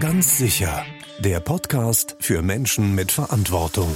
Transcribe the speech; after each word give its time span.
Ganz 0.00 0.38
sicher. 0.38 0.86
Der 1.18 1.40
Podcast 1.40 2.16
für 2.20 2.40
Menschen 2.40 2.94
mit 2.94 3.12
Verantwortung. 3.12 3.94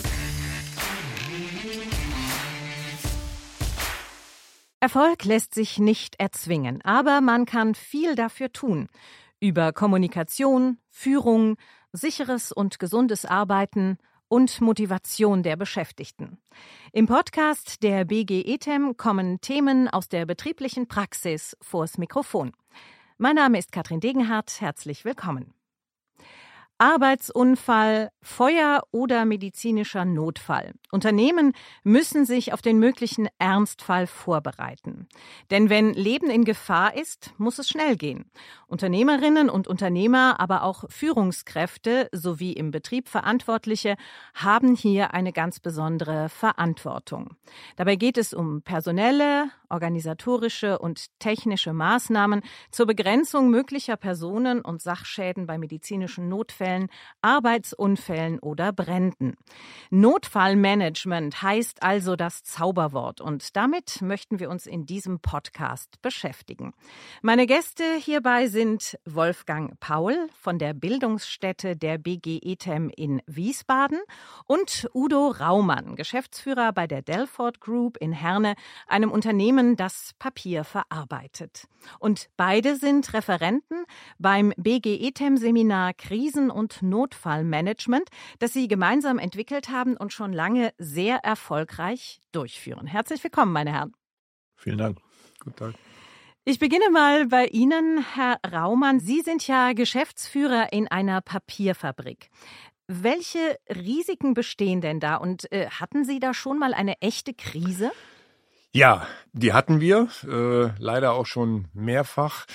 Erfolg 4.81 5.25
lässt 5.25 5.55
sich 5.55 5.79
nicht 5.79 6.21
erzwingen, 6.21 6.83
aber 6.83 7.23
man 7.23 7.47
kann 7.47 7.75
viel 7.75 8.17
dafür 8.17 8.53
tun. 8.53 8.89
Über 9.41 9.73
Kommunikation, 9.73 10.77
Führung, 10.91 11.57
sicheres 11.93 12.53
und 12.53 12.79
gesundes 12.79 13.25
Arbeiten 13.25 13.97
und 14.29 14.61
Motivation 14.61 15.43
der 15.43 15.57
Beschäftigten. 15.57 16.37
Im 16.93 17.07
Podcast 17.07 17.83
der 17.83 18.05
BG 18.05 18.43
ETEM 18.43 18.99
kommen 18.99 19.41
Themen 19.41 19.89
aus 19.89 20.11
der 20.11 20.27
betrieblichen 20.27 20.87
Praxis 20.87 21.57
vors 21.63 21.97
Mikrofon. 21.97 22.53
Mein 23.17 23.37
Name 23.37 23.59
ist 23.59 23.73
Katrin 23.73 24.01
Degenhardt. 24.01 24.61
Herzlich 24.61 25.07
willkommen. 25.07 25.55
Arbeitsunfall, 26.79 28.11
Feuer 28.21 28.83
oder 28.91 29.25
medizinischer 29.25 30.05
Notfall. 30.05 30.73
Unternehmen 30.91 31.53
müssen 31.85 32.25
sich 32.25 32.53
auf 32.53 32.63
den 32.63 32.79
möglichen 32.79 33.29
Ernstfall 33.39 34.07
vorbereiten. 34.07 35.09
Denn 35.51 35.71
wenn 35.71 35.95
Leben 35.95 36.31
in 36.31 36.45
Gefahr 36.45 36.97
ist, 36.97 37.33
muss 37.39 37.59
es 37.59 37.69
schnell 37.69 37.97
gehen. 37.97 38.31
Unternehmerinnen 38.67 39.51
und 39.51 39.69
Unternehmer, 39.69 40.41
aber 40.41 40.65
auch 40.65 40.85
Führungskräfte 40.89 42.09
sowie 42.13 42.53
im 42.53 42.73
Betrieb 42.73 43.09
Verantwortliche 43.09 43.97
haben 44.35 44.75
hier 44.75 45.15
eine 45.15 45.33
ganz 45.33 45.61
besondere 45.61 46.29
Verantwortung. 46.29 47.37
Dabei 47.77 47.95
geht 47.95 48.19
es 48.19 48.35
um 48.35 48.63
personelle, 48.63 49.51
organisatorische 49.69 50.79
und 50.79 51.07
technische 51.19 51.73
Maßnahmen 51.73 52.43
zur 52.71 52.87
Begrenzung 52.87 53.51
möglicher 53.51 53.97
Personen- 53.97 54.61
und 54.61 54.83
Sachschäden 54.83 55.47
bei 55.47 55.59
medizinischen 55.59 56.29
Notfällen, 56.29 56.89
Arbeitsunfällen 57.23 58.39
oder 58.39 58.73
Bränden. 58.73 59.35
Notfallmanagement 59.91 61.43
heißt 61.43 61.83
also 61.83 62.17
das 62.17 62.43
Zauberwort 62.43 63.21
und 63.21 63.57
damit 63.57 64.03
möchten 64.03 64.39
wir 64.39 64.51
uns 64.51 64.67
in 64.67 64.87
diesem 64.87 65.21
Podcast 65.21 66.01
beschäftigen. 66.03 66.75
Meine 67.23 67.47
Gäste 67.47 67.85
hierbei 67.99 68.49
sind 68.49 68.99
Wolfgang 69.05 69.79
Paul 69.81 70.29
von 70.35 70.59
der 70.59 70.75
Bildungsstätte 70.75 71.77
der 71.77 71.99
BG 71.99 72.41
ETEM 72.43 72.91
in 72.95 73.23
Wiesbaden 73.27 74.01
und 74.47 74.89
Udo 74.95 75.29
Raumann, 75.29 75.97
Geschäftsführer 75.97 76.73
bei 76.73 76.87
der 76.87 77.03
Delford 77.03 77.61
Group 77.61 77.97
in 77.97 78.13
Herne, 78.13 78.55
einem 78.87 79.11
Unternehmen, 79.11 79.64
das 79.77 80.13
Papier 80.19 80.65
verarbeitet. 80.65 81.67
Und 81.99 82.29
beide 82.37 82.77
sind 82.77 83.13
Referenten 83.15 83.85
beim 84.19 84.53
BG 84.57 85.07
ETEM 85.09 85.37
Seminar 85.37 85.95
Krisen- 85.95 86.51
und 86.51 86.83
Notfallmanagement, 86.83 88.09
das 88.39 88.53
sie 88.53 88.69
gemeinsam 88.69 89.19
entwickelt 89.19 89.71
haben 89.71 89.97
und 89.97 90.13
schon 90.13 90.33
lange 90.33 90.73
sehr 90.79 91.17
erfolgreich 91.25 92.21
durchführen. 92.33 92.87
Herzlich 92.87 93.25
willkommen, 93.25 93.53
meine 93.53 93.73
Herren. 93.73 93.93
Vielen 94.57 94.79
Dank. 94.79 94.99
Guten 95.41 95.57
Tag. 95.57 95.75
Ich 96.45 96.59
beginne 96.59 96.91
mal 96.91 97.27
bei 97.27 97.47
Ihnen, 97.47 98.05
Herr 98.15 98.39
Raumann. 98.53 99.01
Sie 99.01 99.23
sind 99.23 99.47
ja 99.47 99.73
Geschäftsführer 99.73 100.75
in 100.75 100.89
einer 100.89 101.23
Papierfabrik. 101.23 102.29
Welche 102.87 103.57
Risiken 103.71 104.35
bestehen 104.35 104.83
denn 104.83 105.01
da 105.01 105.17
und 105.17 105.51
äh, 105.53 105.69
hatten 105.71 106.05
Sie 106.05 106.21
da 106.21 106.35
schon 106.35 106.59
mal 106.59 106.75
eine 106.75 107.01
echte 107.01 107.33
Krise? 107.33 107.93
Ja, 108.77 109.07
die 109.33 109.53
hatten 109.53 109.81
wir, 109.81 110.09
äh, 110.25 110.73
leider 110.83 111.13
auch 111.13 111.27
schon 111.27 111.69
mehrfach. 111.75 112.47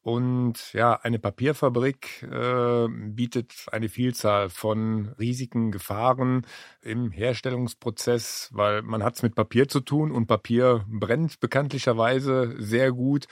Und 0.00 0.72
ja, 0.72 0.92
eine 1.02 1.18
Papierfabrik 1.18 2.22
äh, 2.22 2.86
bietet 2.88 3.52
eine 3.72 3.88
Vielzahl 3.88 4.48
von 4.48 5.08
Risiken, 5.18 5.72
Gefahren 5.72 6.46
im 6.82 7.10
Herstellungsprozess, 7.10 8.50
weil 8.52 8.82
man 8.82 9.02
hat 9.02 9.16
es 9.16 9.24
mit 9.24 9.34
Papier 9.34 9.66
zu 9.66 9.80
tun 9.80 10.12
und 10.12 10.28
Papier 10.28 10.84
brennt 10.86 11.40
bekanntlicherweise 11.40 12.54
sehr 12.58 12.92
gut. 12.92 13.26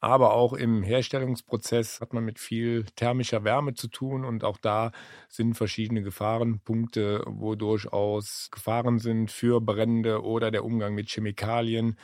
Aber 0.00 0.34
auch 0.34 0.52
im 0.52 0.82
Herstellungsprozess 0.82 2.00
hat 2.00 2.12
man 2.12 2.24
mit 2.24 2.38
viel 2.38 2.84
thermischer 2.96 3.44
Wärme 3.44 3.74
zu 3.74 3.88
tun 3.88 4.24
und 4.24 4.44
auch 4.44 4.58
da 4.58 4.92
sind 5.28 5.54
verschiedene 5.54 6.02
Gefahrenpunkte, 6.02 7.24
wo 7.26 7.54
durchaus 7.54 8.50
Gefahren 8.52 8.98
sind 8.98 9.30
für 9.30 9.60
Brände 9.60 10.22
oder 10.22 10.50
der 10.50 10.64
Umgang 10.64 10.94
mit 10.94 11.08
Chemikalien. 11.08 11.96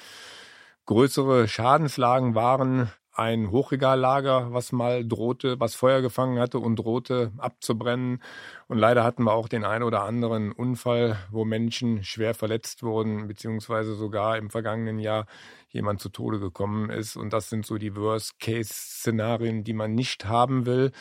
Größere 0.86 1.48
Schadenslagen 1.48 2.34
waren 2.34 2.90
ein 3.14 3.50
Hochregallager, 3.50 4.52
was 4.52 4.72
mal 4.72 5.06
drohte, 5.06 5.60
was 5.60 5.74
Feuer 5.74 6.00
gefangen 6.00 6.38
hatte 6.38 6.58
und 6.58 6.76
drohte 6.76 7.32
abzubrennen. 7.38 8.22
Und 8.72 8.78
leider 8.78 9.04
hatten 9.04 9.24
wir 9.24 9.34
auch 9.34 9.48
den 9.48 9.64
einen 9.64 9.84
oder 9.84 10.02
anderen 10.02 10.50
Unfall, 10.50 11.18
wo 11.30 11.44
Menschen 11.44 12.02
schwer 12.04 12.32
verletzt 12.32 12.82
wurden, 12.82 13.28
beziehungsweise 13.28 13.94
sogar 13.94 14.38
im 14.38 14.48
vergangenen 14.48 14.98
Jahr 14.98 15.26
jemand 15.72 16.00
zu 16.00 16.08
Tode 16.08 16.38
gekommen 16.38 16.90
ist. 16.90 17.16
Und 17.16 17.32
das 17.32 17.48
sind 17.48 17.66
so 17.66 17.76
die 17.76 17.96
Worst-Case-Szenarien, 17.96 19.64
die 19.64 19.72
man 19.72 19.92
nicht 19.94 20.26
haben 20.26 20.66
will, 20.66 20.92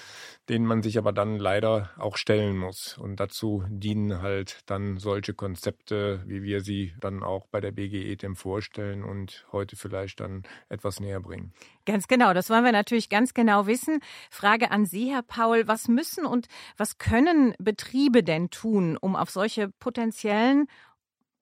denen 0.49 0.65
man 0.65 0.81
sich 0.81 0.97
aber 0.97 1.11
dann 1.13 1.37
leider 1.37 1.91
auch 1.97 2.17
stellen 2.17 2.57
muss. 2.57 2.97
Und 2.97 3.19
dazu 3.19 3.63
dienen 3.69 4.21
halt 4.21 4.61
dann 4.65 4.97
solche 4.97 5.33
Konzepte, 5.33 6.23
wie 6.25 6.43
wir 6.43 6.61
sie 6.61 6.93
dann 6.99 7.23
auch 7.23 7.47
bei 7.47 7.61
der 7.61 7.71
BGE 7.71 8.15
dem 8.17 8.35
vorstellen 8.35 9.03
und 9.03 9.45
heute 9.51 9.75
vielleicht 9.75 10.19
dann 10.19 10.43
etwas 10.69 10.99
näher 10.99 11.19
bringen. 11.19 11.53
Ganz 11.85 12.07
genau, 12.07 12.33
das 12.33 12.49
wollen 12.49 12.63
wir 12.63 12.71
natürlich 12.71 13.09
ganz 13.09 13.33
genau 13.33 13.65
wissen. 13.65 14.01
Frage 14.29 14.71
an 14.71 14.85
Sie, 14.85 15.11
Herr 15.11 15.23
Paul, 15.23 15.67
was 15.67 15.87
müssen 15.87 16.25
und 16.25 16.47
was 16.77 16.97
können 16.97 17.55
Betriebe 17.61 18.23
denn 18.23 18.49
tun, 18.49 18.97
um 18.97 19.15
auf 19.15 19.29
solche 19.29 19.69
potenziellen 19.79 20.67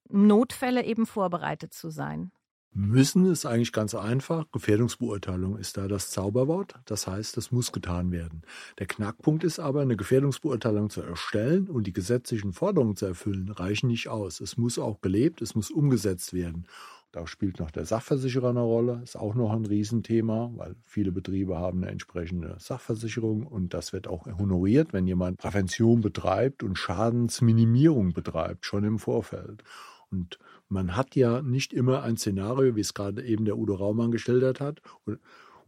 Notfälle 0.09 0.84
eben 0.85 1.06
vorbereitet 1.06 1.74
zu 1.74 1.90
sein? 1.90 2.31
Müssen 2.72 3.25
ist 3.25 3.47
eigentlich 3.47 3.72
ganz 3.72 3.96
einfach. 3.96 4.46
Gefährdungsbeurteilung 4.52 5.57
ist 5.57 5.75
da 5.78 5.88
das 5.88 6.12
Zauberwort. 6.12 6.75
Das 6.85 7.07
heißt, 7.07 7.35
das 7.35 7.52
muss 7.52 7.72
getan 7.72 8.12
werden. 8.12 8.44
Der 8.78 8.85
Knackpunkt 8.85 9.44
ist 9.44 9.59
aber, 9.59 9.81
eine 9.81 9.97
Gefährdungsbeurteilung 9.97 10.91
zu 10.91 11.02
erstellen 11.02 11.68
und 11.68 11.88
die 11.88 11.94
gesetzlichen 11.94 12.53
Forderungen 12.53 12.96
zu 12.96 13.07
erfüllen, 13.07 13.50
reichen 13.50 13.88
nicht 13.88 14.07
aus. 14.07 14.40
Es 14.40 14.56
muss 14.56 14.78
auch 14.78 15.01
gelebt, 15.01 15.41
es 15.41 15.56
muss 15.56 15.72
umgesetzt 15.72 16.31
werden. 16.34 16.68
Da 17.12 17.25
spielt 17.25 17.59
noch 17.59 17.72
der 17.72 17.86
Sachversicherer 17.86 18.50
eine 18.50 18.62
Rolle, 18.62 19.02
ist 19.03 19.16
auch 19.16 19.34
noch 19.34 19.52
ein 19.52 19.66
Riesenthema, 19.66 20.52
weil 20.56 20.75
viele 20.86 21.12
Betriebe 21.12 21.58
haben 21.58 21.81
eine 21.81 21.92
entsprechende 21.92 22.56
Sachversicherung 22.59 23.47
und 23.47 23.74
das 23.74 23.94
wird 23.94 24.08
auch 24.08 24.28
honoriert, 24.28 24.94
wenn 24.94 25.08
jemand 25.08 25.40
Prävention 25.40 26.02
betreibt 26.02 26.62
und 26.62 26.78
Schadensminimierung 26.78 28.14
betreibt, 28.14 28.66
schon 28.66 28.84
im 28.84 29.00
Vorfeld. 29.00 29.64
Und 30.12 30.38
man 30.68 30.96
hat 30.96 31.16
ja 31.16 31.42
nicht 31.42 31.74
immer 31.74 32.03
ein 32.03 32.18
Szenario, 32.18 32.75
wie 32.75 32.81
es 32.81 32.94
gerade 32.94 33.24
eben 33.24 33.46
der 33.46 33.58
Udo 33.58 33.74
Raumann 33.74 34.12
geschildert 34.12 34.59
hat, 34.59 34.81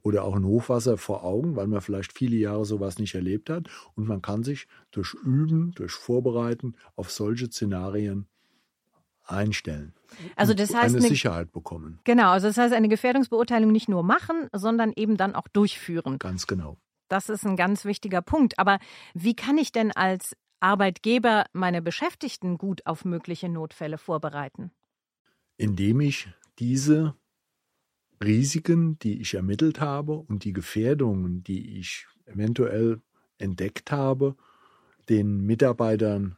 oder 0.03 0.23
auch 0.23 0.35
ein 0.35 0.45
Hochwasser 0.45 0.97
vor 0.97 1.23
Augen, 1.23 1.55
weil 1.55 1.67
man 1.67 1.81
vielleicht 1.81 2.13
viele 2.13 2.35
Jahre 2.35 2.65
sowas 2.65 2.97
nicht 2.97 3.15
erlebt 3.15 3.49
hat. 3.49 3.67
Und 3.95 4.07
man 4.07 4.21
kann 4.21 4.43
sich 4.43 4.67
durch 4.91 5.13
Üben, 5.13 5.71
durch 5.75 5.91
Vorbereiten 5.91 6.75
auf 6.95 7.11
solche 7.11 7.47
Szenarien 7.47 8.27
einstellen. 9.23 9.93
Also 10.35 10.53
das 10.53 10.73
heißt 10.73 10.95
eine, 10.95 11.07
Sicherheit 11.07 11.51
bekommen. 11.51 11.99
Genau, 12.03 12.29
also 12.31 12.47
das 12.47 12.57
heißt 12.57 12.73
eine 12.73 12.89
Gefährdungsbeurteilung 12.89 13.71
nicht 13.71 13.89
nur 13.89 14.03
machen, 14.03 14.47
sondern 14.53 14.93
eben 14.95 15.17
dann 15.17 15.35
auch 15.35 15.47
durchführen. 15.47 16.19
Ganz 16.19 16.47
genau. 16.47 16.77
Das 17.07 17.29
ist 17.29 17.45
ein 17.45 17.55
ganz 17.55 17.85
wichtiger 17.85 18.21
Punkt. 18.21 18.57
Aber 18.57 18.79
wie 19.13 19.35
kann 19.35 19.57
ich 19.57 19.71
denn 19.71 19.91
als 19.91 20.35
Arbeitgeber 20.59 21.45
meine 21.53 21.81
Beschäftigten 21.81 22.57
gut 22.57 22.85
auf 22.85 23.03
mögliche 23.03 23.49
Notfälle 23.49 23.97
vorbereiten? 23.97 24.71
Indem 25.57 25.99
ich 26.01 26.29
diese 26.59 27.15
Risiken, 28.23 28.99
die 28.99 29.19
ich 29.19 29.33
ermittelt 29.33 29.79
habe 29.81 30.13
und 30.13 30.43
die 30.43 30.53
Gefährdungen, 30.53 31.43
die 31.43 31.79
ich 31.79 32.05
eventuell 32.25 33.01
entdeckt 33.39 33.91
habe, 33.91 34.35
den 35.09 35.41
Mitarbeitern 35.41 36.37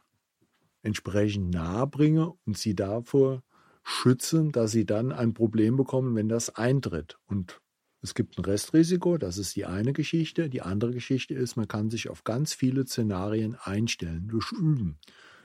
entsprechend 0.82 1.50
nahe 1.50 1.86
bringe 1.86 2.32
und 2.46 2.58
sie 2.58 2.74
davor 2.74 3.42
schützen, 3.84 4.50
dass 4.50 4.72
sie 4.72 4.86
dann 4.86 5.12
ein 5.12 5.34
Problem 5.34 5.76
bekommen, 5.76 6.16
wenn 6.16 6.28
das 6.28 6.50
eintritt. 6.50 7.18
Und 7.26 7.60
es 8.00 8.14
gibt 8.14 8.38
ein 8.38 8.44
Restrisiko, 8.44 9.18
das 9.18 9.38
ist 9.38 9.54
die 9.56 9.66
eine 9.66 9.92
Geschichte. 9.92 10.48
Die 10.48 10.62
andere 10.62 10.92
Geschichte 10.92 11.34
ist, 11.34 11.56
man 11.56 11.68
kann 11.68 11.90
sich 11.90 12.08
auf 12.08 12.24
ganz 12.24 12.54
viele 12.54 12.86
Szenarien 12.86 13.56
einstellen 13.62 14.26
durch 14.28 14.52
Üben, 14.52 14.98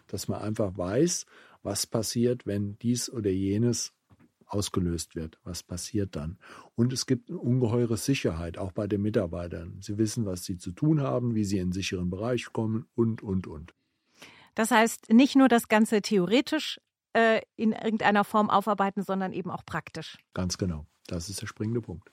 dass 0.08 0.28
man 0.28 0.42
einfach 0.42 0.78
weiß, 0.78 1.26
was 1.62 1.86
passiert, 1.86 2.48
wenn 2.48 2.78
dies 2.80 3.10
oder 3.10 3.30
jenes 3.30 3.94
ausgelöst 4.48 5.16
wird. 5.16 5.38
Was 5.44 5.62
passiert 5.62 6.16
dann? 6.16 6.38
Und 6.76 6.94
es 6.94 7.06
gibt 7.06 7.30
eine 7.30 7.38
ungeheure 7.38 7.98
Sicherheit, 7.98 8.58
auch 8.58 8.72
bei 8.72 8.88
den 8.88 9.02
Mitarbeitern. 9.02 9.78
Sie 9.82 9.98
wissen, 9.98 10.26
was 10.26 10.44
sie 10.44 10.58
zu 10.58 10.72
tun 10.72 11.02
haben, 11.02 11.36
wie 11.36 11.44
sie 11.44 11.58
in 11.58 11.64
einen 11.64 11.72
sicheren 11.72 12.10
Bereich 12.10 12.52
kommen 12.52 12.88
und, 12.96 13.22
und, 13.22 13.48
und. 13.48 13.74
Das 14.56 14.72
heißt, 14.72 15.14
nicht 15.14 15.36
nur 15.36 15.48
das 15.48 15.68
Ganze 15.68 16.02
theoretisch 16.02 16.80
äh, 17.14 17.42
in 17.56 17.72
irgendeiner 17.72 18.24
Form 18.24 18.50
aufarbeiten, 18.50 19.04
sondern 19.04 19.34
eben 19.34 19.52
auch 19.52 19.66
praktisch. 19.66 20.18
Ganz 20.34 20.58
genau. 20.58 20.86
Das 21.08 21.30
ist 21.30 21.42
der 21.42 21.48
springende 21.48 21.82
Punkt. 21.82 22.12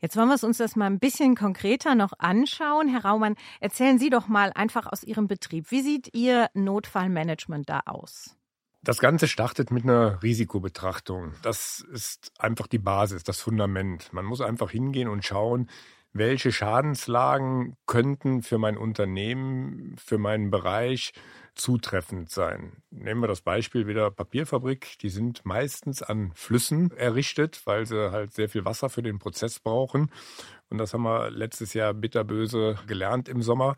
Jetzt 0.00 0.16
wollen 0.16 0.28
wir 0.28 0.34
es 0.34 0.44
uns 0.44 0.56
das 0.56 0.76
mal 0.76 0.86
ein 0.86 0.98
bisschen 0.98 1.36
konkreter 1.36 1.94
noch 1.94 2.12
anschauen. 2.18 2.88
Herr 2.88 3.04
Raumann, 3.04 3.36
erzählen 3.60 3.98
Sie 3.98 4.08
doch 4.08 4.28
mal 4.28 4.50
einfach 4.54 4.86
aus 4.86 5.04
Ihrem 5.04 5.28
Betrieb. 5.28 5.70
Wie 5.70 5.82
sieht 5.82 6.14
Ihr 6.14 6.48
Notfallmanagement 6.54 7.68
da 7.68 7.80
aus? 7.84 8.34
Das 8.82 8.98
Ganze 8.98 9.28
startet 9.28 9.70
mit 9.70 9.84
einer 9.84 10.22
Risikobetrachtung. 10.22 11.34
Das 11.42 11.84
ist 11.92 12.32
einfach 12.38 12.66
die 12.66 12.78
Basis, 12.78 13.24
das 13.24 13.38
Fundament. 13.42 14.10
Man 14.14 14.24
muss 14.24 14.40
einfach 14.40 14.70
hingehen 14.70 15.08
und 15.08 15.22
schauen, 15.22 15.68
welche 16.12 16.52
Schadenslagen 16.52 17.76
könnten 17.86 18.42
für 18.42 18.58
mein 18.58 18.76
Unternehmen, 18.76 19.96
für 19.96 20.18
meinen 20.18 20.50
Bereich 20.50 21.12
zutreffend 21.54 22.30
sein. 22.30 22.82
Nehmen 22.90 23.20
wir 23.20 23.28
das 23.28 23.42
Beispiel 23.42 23.86
wieder 23.86 24.10
Papierfabrik. 24.10 24.98
Die 25.00 25.08
sind 25.08 25.44
meistens 25.44 26.02
an 26.02 26.32
Flüssen 26.34 26.90
errichtet, 26.92 27.62
weil 27.64 27.86
sie 27.86 28.10
halt 28.10 28.32
sehr 28.32 28.48
viel 28.48 28.64
Wasser 28.64 28.88
für 28.88 29.02
den 29.02 29.18
Prozess 29.18 29.60
brauchen. 29.60 30.10
Und 30.68 30.78
das 30.78 30.94
haben 30.94 31.02
wir 31.02 31.30
letztes 31.30 31.74
Jahr 31.74 31.94
bitterböse 31.94 32.78
gelernt 32.86 33.28
im 33.28 33.42
Sommer, 33.42 33.76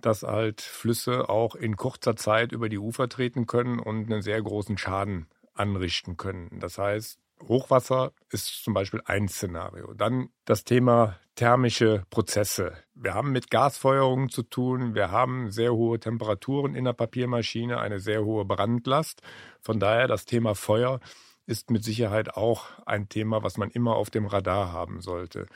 dass 0.00 0.22
halt 0.22 0.60
Flüsse 0.60 1.28
auch 1.28 1.54
in 1.54 1.76
kurzer 1.76 2.16
Zeit 2.16 2.52
über 2.52 2.68
die 2.68 2.78
Ufer 2.78 3.08
treten 3.08 3.46
können 3.46 3.78
und 3.78 4.10
einen 4.10 4.22
sehr 4.22 4.40
großen 4.40 4.78
Schaden 4.78 5.26
anrichten 5.54 6.16
können. 6.16 6.58
Das 6.58 6.78
heißt, 6.78 7.18
Hochwasser 7.48 8.12
ist 8.30 8.62
zum 8.64 8.74
Beispiel 8.74 9.02
ein 9.04 9.28
Szenario. 9.28 9.94
Dann 9.94 10.28
das 10.44 10.64
Thema 10.64 11.16
thermische 11.34 12.04
Prozesse. 12.10 12.74
Wir 12.94 13.14
haben 13.14 13.32
mit 13.32 13.50
Gasfeuerungen 13.50 14.28
zu 14.28 14.42
tun. 14.42 14.94
Wir 14.94 15.10
haben 15.10 15.50
sehr 15.50 15.72
hohe 15.72 15.98
Temperaturen 15.98 16.74
in 16.74 16.84
der 16.84 16.92
Papiermaschine, 16.92 17.78
eine 17.78 17.98
sehr 17.98 18.24
hohe 18.24 18.44
Brandlast. 18.44 19.22
Von 19.60 19.80
daher 19.80 20.06
das 20.06 20.26
Thema 20.26 20.54
Feuer 20.54 21.00
ist 21.46 21.70
mit 21.70 21.82
Sicherheit 21.82 22.36
auch 22.36 22.66
ein 22.86 23.08
Thema, 23.08 23.42
was 23.42 23.56
man 23.56 23.70
immer 23.70 23.96
auf 23.96 24.10
dem 24.10 24.26
Radar 24.26 24.72
haben 24.72 25.00
sollte. 25.00 25.46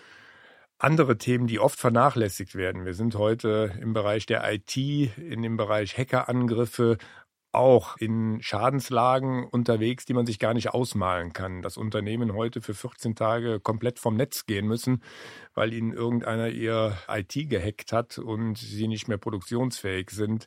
Andere 0.79 1.19
Themen, 1.19 1.47
die 1.47 1.61
oft 1.61 1.79
vernachlässigt 1.79 2.57
werden. 2.57 2.85
Wir 2.85 2.95
sind 2.95 3.15
heute 3.15 3.73
im 3.81 3.93
Bereich 3.93 4.27
der 4.27 4.53
IT, 4.53 4.77
in 4.77 5.43
dem 5.43 5.57
Bereich 5.57 5.97
Hackerangriffe, 5.97 6.99
auch 7.55 7.97
in 7.99 8.43
Schadenslagen 8.43 9.45
unterwegs, 9.45 10.05
die 10.05 10.15
man 10.15 10.27
sich 10.27 10.39
gar 10.39 10.55
nicht 10.55 10.71
ausmalen 10.71 11.33
kann. 11.33 11.63
Dass 11.63 11.77
Unternehmen 11.77 12.35
heute 12.35 12.61
für 12.61 12.75
14 12.75 13.15
Tage 13.15 13.61
komplett 13.61 13.99
vom 13.99 14.17
Netz 14.17 14.47
gehen 14.47 14.67
müssen, 14.67 15.03
weil 15.55 15.73
ihnen 15.73 15.93
irgendeiner 15.93 16.49
ihr 16.49 16.97
IT 17.09 17.49
gehackt 17.49 17.93
hat 17.93 18.19
und 18.19 18.59
sie 18.59 18.89
nicht 18.89 19.09
mehr 19.09 19.19
produktionsfähig 19.19 20.11
sind, 20.11 20.47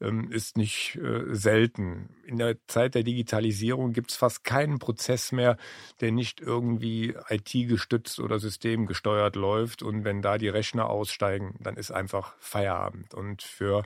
ähm, 0.00 0.30
ist 0.30 0.56
nicht 0.56 0.96
äh, 0.96 1.34
selten. 1.34 2.10
In 2.24 2.38
der 2.38 2.56
Zeit 2.66 2.94
der 2.94 3.02
Digitalisierung 3.02 3.92
gibt 3.92 4.10
es 4.10 4.16
fast 4.16 4.44
keinen 4.44 4.78
Prozess 4.78 5.32
mehr, 5.32 5.56
der 6.00 6.12
nicht 6.12 6.40
irgendwie 6.40 7.14
IT-gestützt 7.28 8.20
oder 8.20 8.38
systemgesteuert 8.38 9.36
läuft. 9.36 9.82
Und 9.82 10.04
wenn 10.04 10.22
da 10.22 10.38
die 10.38 10.48
Rechner 10.48 10.88
aussteigen, 10.88 11.54
dann 11.60 11.76
ist 11.76 11.90
einfach 11.90 12.34
Feierabend. 12.38 13.14
Und 13.14 13.42
für 13.42 13.84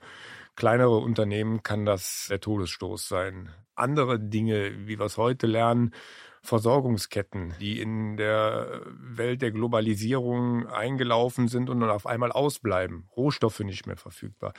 kleinere 0.61 0.99
Unternehmen 0.99 1.63
kann 1.63 1.87
das 1.87 2.27
der 2.29 2.39
Todesstoß 2.39 3.09
sein. 3.09 3.49
Andere 3.77 4.21
Dinge, 4.21 4.87
wie 4.87 4.99
wir 4.99 5.07
es 5.07 5.17
heute 5.17 5.47
lernen, 5.47 5.95
Versorgungsketten, 6.43 7.55
die 7.59 7.81
in 7.81 8.19
der 8.19 8.83
Welt 8.91 9.41
der 9.41 9.53
Globalisierung 9.53 10.67
eingelaufen 10.67 11.49
sind 11.49 11.71
und 11.71 11.81
dann 11.81 11.89
auf 11.89 12.07
einmal 12.07 12.31
ausbleiben, 12.31 13.09
Rohstoffe 13.17 13.61
nicht 13.61 13.87
mehr 13.87 13.97
verfügbar. 13.97 14.53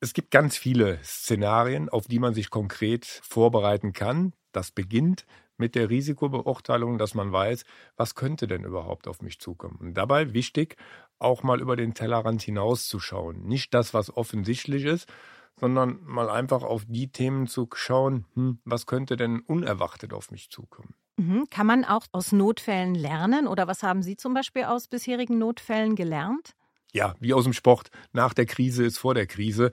Es 0.00 0.12
gibt 0.12 0.32
ganz 0.32 0.56
viele 0.56 0.98
Szenarien, 1.04 1.88
auf 1.88 2.08
die 2.08 2.18
man 2.18 2.34
sich 2.34 2.50
konkret 2.50 3.06
vorbereiten 3.06 3.92
kann. 3.92 4.32
Das 4.50 4.72
beginnt 4.72 5.24
mit 5.58 5.74
der 5.74 5.90
Risikobeurteilung, 5.90 6.98
dass 6.98 7.14
man 7.14 7.32
weiß, 7.32 7.64
was 7.96 8.14
könnte 8.14 8.46
denn 8.46 8.64
überhaupt 8.64 9.08
auf 9.08 9.22
mich 9.22 9.40
zukommen. 9.40 9.76
Und 9.80 9.94
dabei 9.94 10.32
wichtig, 10.34 10.76
auch 11.18 11.42
mal 11.42 11.60
über 11.60 11.76
den 11.76 11.94
Tellerrand 11.94 12.42
hinauszuschauen. 12.42 13.42
Nicht 13.42 13.74
das, 13.74 13.94
was 13.94 14.16
offensichtlich 14.16 14.84
ist, 14.84 15.08
sondern 15.56 16.00
mal 16.04 16.30
einfach 16.30 16.62
auf 16.62 16.84
die 16.86 17.10
Themen 17.10 17.46
zu 17.46 17.68
schauen, 17.74 18.26
hm, 18.34 18.60
was 18.64 18.86
könnte 18.86 19.16
denn 19.16 19.40
unerwartet 19.40 20.12
auf 20.12 20.30
mich 20.30 20.50
zukommen. 20.50 20.94
Mhm. 21.16 21.46
Kann 21.50 21.66
man 21.66 21.84
auch 21.84 22.06
aus 22.12 22.30
Notfällen 22.32 22.94
lernen 22.94 23.48
oder 23.48 23.66
was 23.66 23.82
haben 23.82 24.02
Sie 24.02 24.16
zum 24.16 24.34
Beispiel 24.34 24.64
aus 24.64 24.86
bisherigen 24.86 25.38
Notfällen 25.38 25.96
gelernt? 25.96 26.54
Ja, 26.94 27.14
wie 27.20 27.34
aus 27.34 27.44
dem 27.44 27.52
Sport. 27.52 27.90
Nach 28.12 28.32
der 28.32 28.46
Krise 28.46 28.84
ist 28.84 28.98
vor 28.98 29.14
der 29.14 29.26
Krise. 29.26 29.70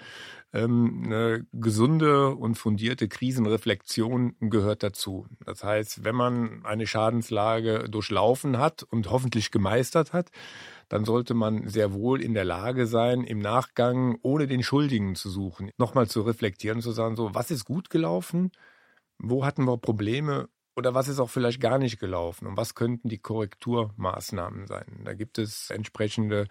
Ähm, 0.54 1.04
eine 1.06 1.46
gesunde 1.54 2.36
und 2.36 2.56
fundierte 2.56 3.08
Krisenreflexion 3.08 4.36
gehört 4.42 4.84
dazu. 4.84 5.26
Das 5.46 5.64
heißt, 5.64 6.04
wenn 6.04 6.16
man 6.16 6.66
eine 6.66 6.88
Schadenslage 6.88 7.90
durchlaufen 7.90 8.58
hat 8.58 8.84
und 8.84 9.10
hoffentlich 9.10 9.52
gemeistert 9.52 10.12
hat, 10.14 10.30
dann 10.90 11.06
sollte 11.06 11.34
man 11.34 11.68
sehr 11.70 11.94
wohl 11.94 12.22
in 12.22 12.34
der 12.34 12.46
Lage 12.46 12.86
sein, 12.88 13.24
im 13.24 13.40
Nachgang, 13.40 14.18
ohne 14.22 14.48
den 14.48 14.62
Schuldigen 14.64 15.16
zu 15.16 15.30
suchen, 15.30 15.72
nochmal 15.78 16.08
zu 16.08 16.22
reflektieren 16.22 16.82
zu 16.82 16.92
sagen, 16.92 17.16
so, 17.16 17.34
was 17.34 17.50
ist 17.52 17.66
gut 17.66 17.90
gelaufen? 17.90 18.52
Wo 19.20 19.46
hatten 19.46 19.66
wir 19.66 19.78
Probleme? 19.78 20.50
Oder 20.78 20.94
was 20.94 21.08
ist 21.08 21.20
auch 21.20 21.30
vielleicht 21.30 21.62
gar 21.62 21.78
nicht 21.78 22.00
gelaufen 22.00 22.48
und 22.48 22.58
was 22.58 22.76
könnten 22.76 23.08
die 23.08 23.18
Korrekturmaßnahmen 23.18 24.68
sein? 24.68 25.02
Da 25.06 25.14
gibt 25.14 25.38
es 25.38 25.70
entsprechende 25.70 26.48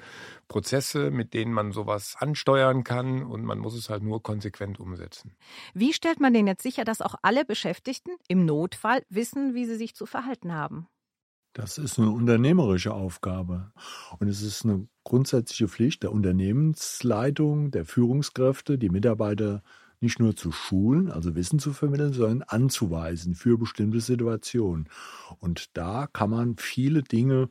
Prozesse, 0.48 1.10
mit 1.10 1.34
denen 1.34 1.52
man 1.52 1.72
sowas 1.72 2.16
ansteuern 2.18 2.84
kann 2.84 3.22
und 3.22 3.44
man 3.44 3.58
muss 3.58 3.74
es 3.74 3.90
halt 3.90 4.02
nur 4.02 4.22
konsequent 4.22 4.80
umsetzen. 4.80 5.36
Wie 5.74 5.92
stellt 5.92 6.20
man 6.20 6.32
denn 6.32 6.46
jetzt 6.46 6.62
sicher, 6.62 6.84
dass 6.84 7.02
auch 7.02 7.16
alle 7.20 7.44
Beschäftigten 7.44 8.12
im 8.26 8.46
Notfall 8.46 9.02
wissen, 9.10 9.54
wie 9.54 9.66
sie 9.66 9.76
sich 9.76 9.94
zu 9.94 10.06
verhalten 10.06 10.54
haben? 10.54 10.88
Das 11.52 11.78
ist 11.78 11.98
eine 12.00 12.10
unternehmerische 12.10 12.92
Aufgabe. 12.92 13.72
Und 14.18 14.26
es 14.26 14.42
ist 14.42 14.64
eine 14.64 14.88
grundsätzliche 15.04 15.68
Pflicht 15.68 16.02
der 16.02 16.10
Unternehmensleitung, 16.10 17.70
der 17.70 17.84
Führungskräfte, 17.84 18.76
die 18.76 18.88
Mitarbeiter 18.88 19.62
nicht 20.04 20.20
nur 20.20 20.36
zu 20.36 20.52
schulen, 20.52 21.10
also 21.10 21.34
Wissen 21.34 21.58
zu 21.58 21.72
vermitteln, 21.72 22.12
sondern 22.12 22.42
anzuweisen 22.42 23.34
für 23.34 23.58
bestimmte 23.58 24.00
Situationen. 24.00 24.88
Und 25.40 25.76
da 25.76 26.06
kann 26.06 26.30
man 26.30 26.56
viele 26.56 27.02
Dinge 27.02 27.48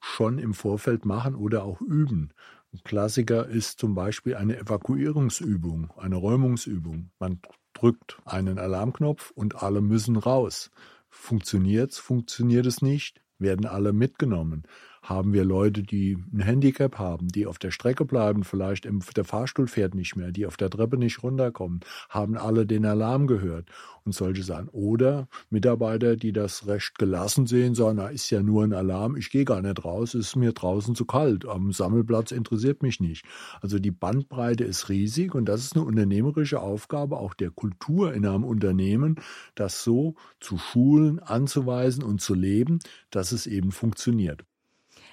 schon 0.00 0.38
im 0.38 0.52
Vorfeld 0.52 1.06
machen 1.06 1.34
oder 1.34 1.64
auch 1.64 1.80
üben. 1.80 2.30
Ein 2.72 2.80
Klassiker 2.84 3.46
ist 3.46 3.78
zum 3.78 3.94
Beispiel 3.94 4.34
eine 4.34 4.58
Evakuierungsübung, 4.58 5.90
eine 5.96 6.16
Räumungsübung. 6.16 7.10
Man 7.18 7.40
drückt 7.72 8.18
einen 8.24 8.58
Alarmknopf 8.58 9.30
und 9.30 9.62
alle 9.62 9.80
müssen 9.80 10.16
raus. 10.16 10.70
Funktioniert's? 11.08 11.98
Funktioniert 11.98 12.66
es 12.66 12.82
nicht? 12.82 13.22
werden 13.42 13.66
alle 13.66 13.92
mitgenommen. 13.92 14.62
Haben 15.02 15.32
wir 15.32 15.44
Leute, 15.44 15.82
die 15.82 16.16
ein 16.32 16.40
Handicap 16.40 16.98
haben, 16.98 17.26
die 17.26 17.46
auf 17.46 17.58
der 17.58 17.72
Strecke 17.72 18.04
bleiben, 18.04 18.44
vielleicht 18.44 18.86
im, 18.86 19.00
der 19.16 19.24
Fahrstuhl 19.24 19.66
fährt 19.66 19.96
nicht 19.96 20.14
mehr, 20.14 20.30
die 20.30 20.46
auf 20.46 20.56
der 20.56 20.70
Treppe 20.70 20.96
nicht 20.96 21.24
runterkommen, 21.24 21.80
haben 22.08 22.36
alle 22.36 22.66
den 22.66 22.86
Alarm 22.86 23.26
gehört 23.26 23.68
und 24.04 24.14
solche 24.14 24.44
Sachen. 24.44 24.68
Oder 24.68 25.28
Mitarbeiter, 25.50 26.14
die 26.14 26.32
das 26.32 26.68
recht 26.68 26.98
gelassen 26.98 27.46
sehen, 27.46 27.74
sagen, 27.74 27.96
na, 27.96 28.08
ist 28.08 28.30
ja 28.30 28.42
nur 28.42 28.62
ein 28.62 28.72
Alarm, 28.72 29.16
ich 29.16 29.30
gehe 29.30 29.44
gar 29.44 29.60
nicht 29.60 29.84
raus, 29.84 30.14
ist 30.14 30.36
mir 30.36 30.52
draußen 30.52 30.94
zu 30.94 31.04
kalt, 31.04 31.46
am 31.46 31.72
Sammelplatz 31.72 32.30
interessiert 32.30 32.82
mich 32.82 33.00
nicht. 33.00 33.24
Also 33.60 33.80
die 33.80 33.90
Bandbreite 33.90 34.62
ist 34.62 34.88
riesig 34.88 35.34
und 35.34 35.46
das 35.46 35.64
ist 35.64 35.74
eine 35.74 35.84
unternehmerische 35.84 36.60
Aufgabe 36.60 37.16
auch 37.16 37.34
der 37.34 37.50
Kultur 37.50 38.14
in 38.14 38.24
einem 38.24 38.44
Unternehmen, 38.44 39.16
das 39.56 39.82
so 39.82 40.14
zu 40.40 40.58
schulen, 40.58 41.18
anzuweisen 41.18 42.04
und 42.04 42.20
zu 42.20 42.34
leben, 42.34 42.78
dass 43.10 43.32
es 43.32 43.46
eben 43.46 43.72
funktioniert. 43.72 44.44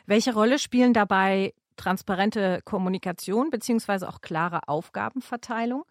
Welche 0.10 0.34
Rolle 0.34 0.58
spielen 0.58 0.92
dabei 0.92 1.54
transparente 1.78 2.62
Kommunikation 2.66 3.52
beziehungsweise 3.52 4.10
auch 4.10 4.22
klare 4.22 4.68
Aufgabenverteilung? 4.68 5.86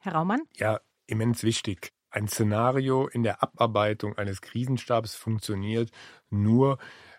Herr 0.00 0.14
Raumann? 0.14 0.40
Ja, 0.56 0.80
immens 1.06 1.44
wichtig. 1.44 1.92
Ein 2.10 2.26
Szenario 2.26 3.06
in 3.06 3.22
der 3.22 3.44
Abarbeitung 3.44 4.18
eines 4.18 4.40
Krisenstabs 4.40 5.14
funktioniert 5.14 5.92
nur, 6.28 6.78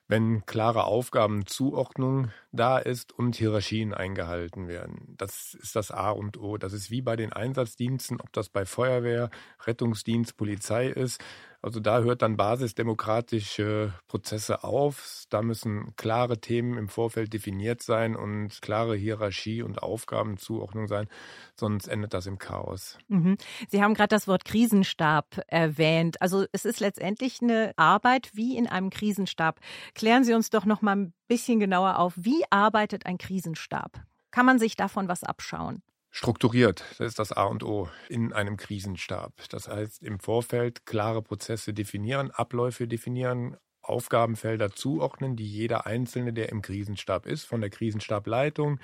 wenn 0.10 0.46
klare 0.46 0.84
Aufgabenzuordnung 0.84 2.29
da 2.51 2.77
ist 2.77 3.13
und 3.13 3.38
Hierarchien 3.38 3.93
eingehalten 3.93 4.67
werden. 4.67 5.15
Das 5.17 5.53
ist 5.53 5.77
das 5.77 5.91
A 5.91 6.12
und 6.12 6.38
O. 6.38 6.57
Das 6.57 6.74
ist 6.74 6.91
wie 6.91 7.01
bei 7.01 7.15
den 7.15 7.31
Einsatzdiensten, 7.31 8.19
ob 8.19 8.34
das 8.34 8.50
bei 8.50 8.65
Feuerwehr, 8.65 9.29
Rettungsdienst, 9.65 10.36
Polizei 10.36 10.88
ist. 10.88 11.24
Also 11.68 11.82
da 11.82 12.00
hört 12.00 12.22
dann 12.22 12.38
basisdemokratische 12.38 13.94
Prozesse 14.08 14.64
auf. 14.64 15.26
Da 15.30 15.42
müssen 15.42 15.94
klare 15.98 16.40
Themen 16.40 16.78
im 16.78 16.88
Vorfeld 16.88 17.34
definiert 17.34 17.82
sein 17.82 18.16
und 18.16 18.62
klare 18.62 18.96
Hierarchie 18.96 19.64
und 19.64 19.84
Aufgabenzuordnung 19.84 20.88
sein, 20.88 21.10
sonst 21.58 21.90
endet 21.90 22.14
das 22.14 22.26
im 22.26 22.38
Chaos. 22.38 22.98
Mhm. 23.10 23.36
Sie 23.68 23.84
haben 23.84 23.96
gerade 23.96 24.08
das 24.16 24.30
Wort 24.30 24.46
Krisenstab 24.46 25.42
erwähnt. 25.48 26.22
Also 26.22 26.46
es 26.54 26.64
ist 26.64 26.80
letztendlich 26.80 27.42
eine 27.42 27.74
Arbeit 27.76 28.30
wie 28.32 28.56
in 28.56 28.68
einem 28.68 28.90
Krisenstab. 28.90 29.60
Klären 29.94 30.24
Sie 30.24 30.34
uns 30.34 30.50
doch 30.50 30.64
noch 30.64 30.82
mal 30.82 30.96
ein 30.96 31.14
bisschen 31.28 31.60
genauer 31.60 32.00
auf, 32.00 32.14
wie 32.16 32.46
arbeitet 32.50 33.06
ein 33.06 33.18
Krisenstab? 33.18 34.00
Kann 34.32 34.46
man 34.46 34.58
sich 34.58 34.78
davon 34.78 35.10
was 35.10 35.26
abschauen? 35.26 35.82
Strukturiert, 36.18 36.84
das 36.98 37.10
ist 37.10 37.20
das 37.20 37.32
A 37.32 37.44
und 37.44 37.64
O 37.64 37.88
in 38.10 38.34
einem 38.34 38.58
Krisenstab. 38.58 39.34
Das 39.52 39.68
heißt, 39.68 40.02
im 40.02 40.20
Vorfeld 40.20 40.88
klare 40.88 41.22
Prozesse 41.22 41.76
definieren, 41.76 42.32
Abläufe 42.32 42.88
definieren, 42.88 43.56
Aufgabenfelder 43.84 44.72
zuordnen, 44.72 45.36
die 45.36 45.46
jeder 45.46 45.86
Einzelne, 45.86 46.34
der 46.34 46.50
im 46.50 46.64
Krisenstab 46.64 47.28
ist, 47.28 47.44
von 47.44 47.62
der 47.62 47.70
Krisenstableitung 47.70 48.80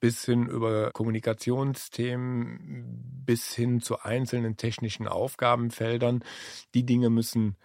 bis 0.00 0.24
hin 0.24 0.48
über 0.48 0.90
Kommunikationsthemen 0.90 3.22
bis 3.24 3.54
hin 3.54 3.80
zu 3.80 4.00
einzelnen 4.00 4.56
technischen 4.56 5.06
Aufgabenfeldern. 5.06 6.24
Die 6.74 6.84
Dinge 6.84 7.10
müssen 7.10 7.56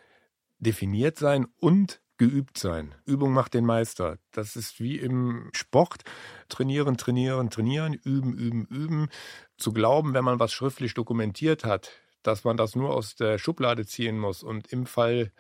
definiert 0.60 1.18
sein 1.18 1.48
und 1.60 2.02
geübt 2.22 2.60
sein. 2.60 2.94
Übung 3.06 3.34
macht 3.34 3.56
den 3.56 3.66
Meister. 3.66 4.20
Das 4.30 4.56
ist 4.56 4.80
wie 4.80 5.00
im 5.00 5.50
Sport. 5.54 6.04
Trainieren, 6.50 6.96
trainieren, 6.96 7.50
trainieren, 7.50 7.96
üben, 7.96 8.36
üben, 8.36 8.66
üben. 8.66 9.10
Zu 9.58 9.74
glauben, 9.74 10.14
wenn 10.14 10.24
man 10.24 10.40
was 10.40 10.52
schriftlich 10.54 10.94
dokumentiert 10.94 11.66
hat, 11.66 11.90
dass 12.22 12.44
man 12.44 12.58
das 12.58 12.76
nur 12.76 12.94
aus 12.96 13.16
der 13.16 13.40
Schublade 13.40 13.88
ziehen 13.88 14.20
muss 14.20 14.44
und 14.44 14.72
im 14.72 14.86
Fall 14.86 15.32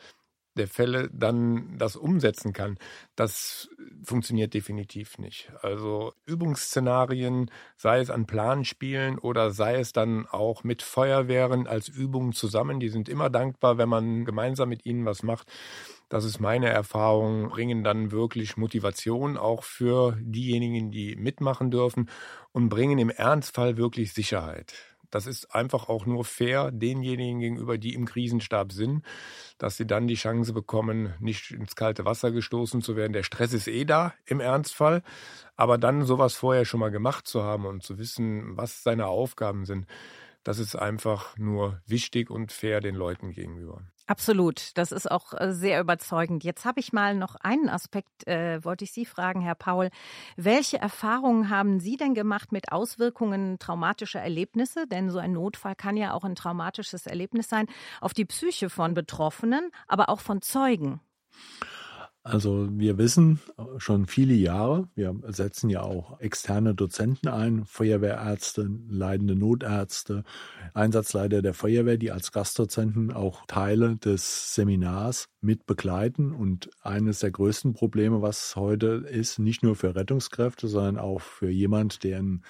der 0.56 0.68
Fälle 0.68 1.08
dann 1.14 1.78
das 1.78 1.96
umsetzen 1.96 2.52
kann, 2.52 2.80
das 3.16 3.70
funktioniert 4.04 4.56
definitiv 4.56 5.20
nicht. 5.20 5.52
Also 5.62 6.14
Übungsszenarien, 6.26 7.52
sei 7.78 8.00
es 8.00 8.10
an 8.10 8.26
Planspielen 8.26 9.20
oder 9.20 9.52
sei 9.52 9.76
es 9.76 9.94
dann 9.94 10.26
auch 10.26 10.64
mit 10.64 10.82
Feuerwehren 10.82 11.68
als 11.68 11.90
Übungen 11.90 12.34
zusammen, 12.34 12.80
die 12.80 12.90
sind 12.90 13.08
immer 13.08 13.30
dankbar, 13.30 13.78
wenn 13.78 13.88
man 13.88 14.26
gemeinsam 14.26 14.70
mit 14.70 14.84
ihnen 14.84 15.06
was 15.06 15.22
macht. 15.22 15.48
Das 16.12 16.26
ist 16.26 16.42
meine 16.42 16.68
Erfahrung, 16.68 17.48
bringen 17.48 17.86
dann 17.86 18.12
wirklich 18.12 18.58
Motivation 18.58 19.38
auch 19.38 19.64
für 19.64 20.18
diejenigen, 20.20 20.92
die 20.92 21.16
mitmachen 21.16 21.72
dürfen 21.72 22.10
und 22.52 22.68
bringen 22.68 23.00
im 23.00 23.10
Ernstfall 23.10 23.78
wirklich 23.78 24.12
Sicherheit. 24.12 24.74
Das 25.10 25.26
ist 25.26 25.56
einfach 25.56 25.88
auch 25.88 26.06
nur 26.06 26.26
fair 26.26 26.70
denjenigen 26.70 27.40
gegenüber, 27.40 27.78
die 27.78 27.94
im 27.94 28.04
Krisenstab 28.04 28.74
sind, 28.74 29.06
dass 29.58 29.78
sie 29.78 29.88
dann 29.88 30.08
die 30.08 30.16
Chance 30.16 30.52
bekommen, 30.52 31.14
nicht 31.22 31.52
ins 31.52 31.78
kalte 31.78 32.04
Wasser 32.04 32.32
gestoßen 32.32 32.82
zu 32.82 32.98
werden. 32.98 33.14
Der 33.14 33.24
Stress 33.24 33.54
ist 33.54 33.70
eh 33.70 33.86
da 33.86 34.14
im 34.26 34.42
Ernstfall, 34.42 35.04
aber 35.56 35.78
dann 35.78 36.04
sowas 36.04 36.36
vorher 36.36 36.66
schon 36.66 36.82
mal 36.82 36.92
gemacht 36.92 37.26
zu 37.26 37.42
haben 37.42 37.66
und 37.66 37.84
zu 37.84 37.98
wissen, 37.98 38.58
was 38.58 38.84
seine 38.84 39.08
Aufgaben 39.08 39.66
sind, 39.66 39.88
das 40.44 40.60
ist 40.60 40.76
einfach 40.76 41.38
nur 41.38 41.82
wichtig 41.86 42.30
und 42.30 42.52
fair 42.52 42.82
den 42.82 42.96
Leuten 42.96 43.32
gegenüber. 43.32 43.84
Absolut, 44.08 44.78
das 44.78 44.92
ist 44.92 45.10
auch 45.10 45.34
äh, 45.34 45.54
sehr 45.54 45.80
überzeugend. 45.80 46.44
Jetzt 46.44 46.66
habe 46.66 46.80
ich 46.80 46.92
mal 46.92 47.16
noch 47.16 47.36
einen 47.36 47.70
Aspekt, 47.70 48.28
äh, 48.28 48.64
wollte 48.64 48.84
ich 48.84 48.92
Sie 48.92 49.06
fragen, 49.06 49.42
Herr 49.42 49.56
Paul. 49.56 49.90
Welche 50.36 50.80
Erfahrungen 50.80 51.50
haben 51.50 51.80
Sie 51.80 51.96
denn 51.96 52.14
gemacht 52.14 52.52
mit 52.52 52.72
Auswirkungen 52.74 53.58
traumatischer 53.58 54.20
Erlebnisse? 54.20 54.86
Denn 54.88 55.10
so 55.10 55.20
ein 55.20 55.32
Notfall 55.32 55.76
kann 55.76 55.96
ja 55.96 56.14
auch 56.14 56.24
ein 56.24 56.36
traumatisches 56.36 57.06
Erlebnis 57.06 57.48
sein, 57.48 57.68
auf 58.02 58.14
die 58.14 58.26
Psyche 58.26 58.70
von 58.70 58.94
Betroffenen, 58.94 59.72
aber 59.88 60.10
auch 60.10 60.20
von 60.20 60.42
Zeugen. 60.42 61.00
Also 62.24 62.68
wir 62.72 63.00
wissen 63.00 63.40
schon 63.78 64.06
viele 64.06 64.36
Jahre, 64.36 64.88
wir 64.94 65.16
setzen 65.30 65.72
ja 65.72 65.82
auch 65.82 66.20
externe 66.20 66.76
Dozenten 66.76 67.28
ein, 67.30 67.66
Feuerwehrärzte, 67.66 68.70
leidende 68.90 69.36
Notärzte, 69.36 70.24
Einsatzleiter 70.76 71.42
der 71.42 71.56
Feuerwehr, 71.56 71.98
die 71.98 72.12
als 72.12 72.32
Gastdozenten 72.32 73.12
auch 73.12 73.48
Teile 73.48 73.98
des 73.98 74.54
Seminars 74.54 75.30
mit 75.42 75.66
begleiten. 75.66 76.32
Und 76.32 76.70
eines 76.84 77.20
der 77.20 77.32
größten 77.32 77.74
Probleme, 77.74 78.22
was 78.22 78.56
heute 78.56 79.04
ist, 79.10 79.40
nicht 79.40 79.64
nur 79.64 79.76
für 79.76 79.96
Rettungskräfte, 79.96 80.68
sondern 80.68 81.00
auch 81.00 81.22
für 81.22 81.50
jemand, 81.50 82.04
der 82.04 82.20
ein 82.20 82.44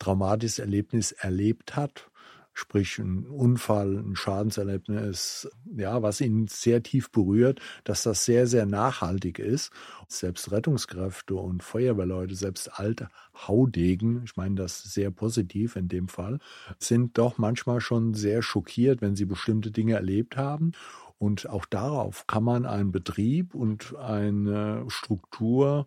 traumatisches 0.00 0.58
Erlebnis 0.58 1.12
erlebt 1.12 1.76
hat, 1.76 2.10
sprich 2.54 2.98
ein 2.98 3.26
Unfall, 3.26 3.98
ein 3.98 4.14
Schadenserlebnis, 4.14 5.50
ja, 5.76 6.02
was 6.02 6.20
ihn 6.20 6.46
sehr 6.46 6.82
tief 6.82 7.10
berührt, 7.10 7.60
dass 7.82 8.04
das 8.04 8.24
sehr, 8.24 8.46
sehr 8.46 8.64
nachhaltig 8.64 9.40
ist. 9.40 9.72
Selbst 10.08 10.52
Rettungskräfte 10.52 11.34
und 11.34 11.62
Feuerwehrleute, 11.62 12.36
selbst 12.36 12.78
alte 12.78 13.08
Haudegen, 13.34 14.22
ich 14.24 14.36
meine 14.36 14.54
das 14.54 14.82
sehr 14.84 15.10
positiv 15.10 15.74
in 15.74 15.88
dem 15.88 16.06
Fall, 16.08 16.38
sind 16.78 17.18
doch 17.18 17.38
manchmal 17.38 17.80
schon 17.80 18.14
sehr 18.14 18.40
schockiert, 18.40 19.02
wenn 19.02 19.16
sie 19.16 19.24
bestimmte 19.24 19.72
Dinge 19.72 19.94
erlebt 19.94 20.36
haben. 20.36 20.72
Und 21.18 21.48
auch 21.48 21.64
darauf 21.64 22.26
kann 22.26 22.44
man 22.44 22.66
einen 22.66 22.92
Betrieb 22.92 23.54
und 23.54 23.96
eine 23.96 24.84
Struktur 24.88 25.86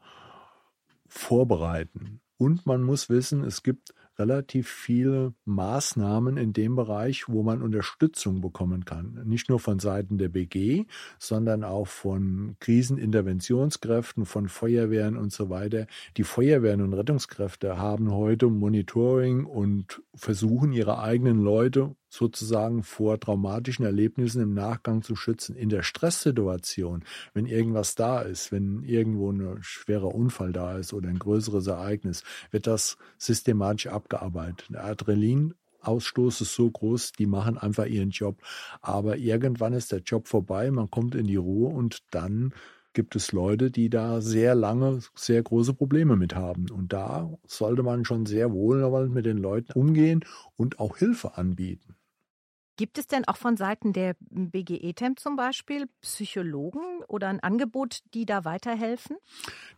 vorbereiten. 1.07 2.19
Und 2.37 2.65
man 2.65 2.83
muss 2.83 3.09
wissen, 3.09 3.43
es 3.43 3.63
gibt 3.63 3.93
relativ 4.19 4.69
viele 4.69 5.33
Maßnahmen 5.45 6.37
in 6.37 6.53
dem 6.53 6.75
Bereich, 6.75 7.27
wo 7.27 7.43
man 7.43 7.61
Unterstützung 7.61 8.41
bekommen 8.41 8.85
kann. 8.85 9.21
Nicht 9.25 9.49
nur 9.49 9.59
von 9.59 9.79
Seiten 9.79 10.17
der 10.17 10.29
BG, 10.29 10.85
sondern 11.19 11.63
auch 11.63 11.87
von 11.87 12.55
Kriseninterventionskräften, 12.59 14.25
von 14.25 14.47
Feuerwehren 14.47 15.17
und 15.17 15.31
so 15.31 15.49
weiter. 15.49 15.87
Die 16.17 16.23
Feuerwehren 16.23 16.81
und 16.81 16.93
Rettungskräfte 16.93 17.77
haben 17.77 18.11
heute 18.11 18.47
Monitoring 18.47 19.45
und 19.45 20.01
versuchen 20.15 20.71
ihre 20.71 20.99
eigenen 20.99 21.41
Leute 21.41 21.95
sozusagen 22.09 22.83
vor 22.83 23.19
traumatischen 23.19 23.85
Erlebnissen 23.85 24.41
im 24.41 24.53
Nachgang 24.53 25.01
zu 25.01 25.15
schützen. 25.15 25.55
In 25.55 25.69
der 25.69 25.83
Stresssituation, 25.83 27.03
wenn 27.33 27.45
irgendwas 27.45 27.95
da 27.95 28.21
ist, 28.21 28.51
wenn 28.51 28.83
irgendwo 28.83 29.31
ein 29.31 29.57
schwerer 29.61 30.13
Unfall 30.15 30.53
da 30.53 30.77
ist 30.77 30.93
oder 30.93 31.09
ein 31.09 31.19
größeres 31.19 31.67
Ereignis, 31.67 32.23
wird 32.51 32.67
das 32.67 32.97
systematisch 33.17 33.87
abgearbeitet. 34.07 34.67
Der 34.69 34.85
Adrenalinausstoß 34.85 36.41
ist 36.41 36.53
so 36.53 36.69
groß, 36.69 37.11
die 37.13 37.25
machen 37.25 37.57
einfach 37.57 37.85
ihren 37.85 38.11
Job. 38.11 38.41
Aber 38.81 39.17
irgendwann 39.17 39.73
ist 39.73 39.91
der 39.91 39.99
Job 39.99 40.27
vorbei, 40.27 40.71
man 40.71 40.89
kommt 40.89 41.15
in 41.15 41.27
die 41.27 41.35
Ruhe 41.35 41.69
und 41.69 42.03
dann 42.11 42.53
gibt 42.93 43.15
es 43.15 43.31
Leute, 43.31 43.69
die 43.69 43.89
da 43.89 44.21
sehr 44.21 44.55
lange 44.55 45.01
sehr 45.13 45.43
große 45.43 45.73
Probleme 45.73 46.15
mit 46.15 46.35
haben. 46.35 46.69
Und 46.71 46.93
da 46.93 47.31
sollte 47.45 47.83
man 47.83 48.05
schon 48.05 48.25
sehr 48.25 48.51
wohlwollend 48.51 49.13
mit 49.13 49.25
den 49.25 49.37
Leuten 49.37 49.73
umgehen 49.73 50.21
und 50.55 50.79
auch 50.79 50.97
Hilfe 50.97 51.37
anbieten. 51.37 51.96
Gibt 52.77 52.99
es 52.99 53.07
denn 53.07 53.27
auch 53.27 53.37
von 53.37 53.57
Seiten 53.57 53.91
der 53.91 54.15
BGE-TEM 54.29 55.17
zum 55.17 55.35
Beispiel 55.35 55.87
Psychologen 56.01 57.01
oder 57.07 57.27
ein 57.27 57.39
Angebot, 57.39 58.01
die 58.13 58.27
da 58.27 58.45
weiterhelfen? 58.45 59.17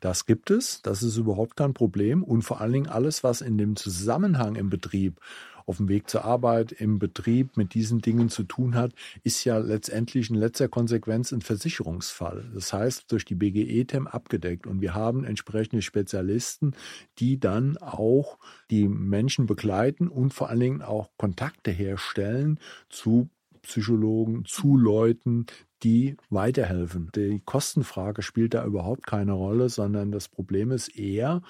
Das 0.01 0.25
gibt 0.25 0.51
es. 0.51 0.81
Das 0.81 1.01
ist 1.01 1.15
überhaupt 1.15 1.55
kein 1.55 1.73
Problem. 1.73 2.23
Und 2.25 2.41
vor 2.41 2.59
allen 2.59 2.73
Dingen 2.73 2.89
alles, 2.89 3.23
was 3.23 3.39
in 3.39 3.57
dem 3.57 3.77
Zusammenhang 3.77 4.55
im 4.55 4.69
Betrieb 4.69 5.21
auf 5.69 5.77
dem 5.77 5.87
Weg 5.87 6.09
zur 6.09 6.25
Arbeit, 6.25 6.71
im 6.71 6.97
Betrieb 6.97 7.55
mit 7.55 7.75
diesen 7.75 8.01
Dingen 8.01 8.29
zu 8.29 8.43
tun 8.43 8.73
hat, 8.75 8.91
ist 9.23 9.45
ja 9.45 9.59
letztendlich 9.59 10.29
in 10.31 10.35
letzter 10.35 10.67
Konsequenz 10.67 11.31
ein 11.31 11.41
Versicherungsfall. 11.41 12.49
Das 12.55 12.73
heißt, 12.73 13.11
durch 13.11 13.23
die 13.23 13.35
BGE-TEM 13.35 14.07
abgedeckt. 14.07 14.65
Und 14.65 14.81
wir 14.81 14.95
haben 14.95 15.23
entsprechende 15.23 15.83
Spezialisten, 15.83 16.73
die 17.19 17.39
dann 17.39 17.77
auch 17.77 18.39
die 18.71 18.87
Menschen 18.87 19.45
begleiten 19.45 20.07
und 20.07 20.33
vor 20.33 20.49
allen 20.49 20.59
Dingen 20.59 20.81
auch 20.81 21.09
Kontakte 21.17 21.69
herstellen 21.69 22.59
zu 22.89 23.29
Psychologen, 23.61 24.45
zu 24.45 24.75
Leuten, 24.75 25.45
die 25.83 26.17
weiterhelfen. 26.29 27.11
Die 27.15 27.41
Kostenfrage 27.45 28.21
spielt 28.21 28.53
da 28.53 28.65
überhaupt 28.65 29.05
keine 29.05 29.33
Rolle, 29.33 29.69
sondern 29.69 30.11
das 30.11 30.27
Problem 30.27 30.71
ist 30.71 30.97
eher 30.97 31.41